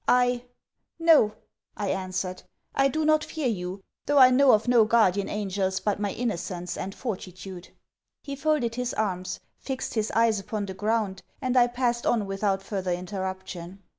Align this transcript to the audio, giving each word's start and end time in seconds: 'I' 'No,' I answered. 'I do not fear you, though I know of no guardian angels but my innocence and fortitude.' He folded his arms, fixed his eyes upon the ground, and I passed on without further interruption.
'I' 0.07 0.45
'No,' 0.99 1.33
I 1.77 1.89
answered. 1.91 2.41
'I 2.73 2.87
do 2.87 3.05
not 3.05 3.23
fear 3.23 3.47
you, 3.47 3.83
though 4.07 4.17
I 4.17 4.31
know 4.31 4.51
of 4.53 4.67
no 4.67 4.83
guardian 4.83 5.29
angels 5.29 5.79
but 5.79 5.99
my 5.99 6.09
innocence 6.09 6.75
and 6.75 6.95
fortitude.' 6.95 7.69
He 8.23 8.35
folded 8.35 8.73
his 8.73 8.95
arms, 8.95 9.39
fixed 9.59 9.93
his 9.93 10.09
eyes 10.15 10.39
upon 10.39 10.65
the 10.65 10.73
ground, 10.73 11.21
and 11.39 11.55
I 11.55 11.67
passed 11.67 12.07
on 12.07 12.25
without 12.25 12.63
further 12.63 12.91
interruption. 12.91 13.83